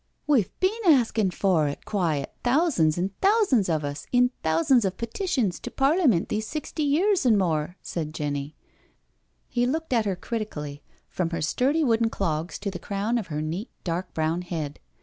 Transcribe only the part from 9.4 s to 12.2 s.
He looked at her critically, from her sturdy wooden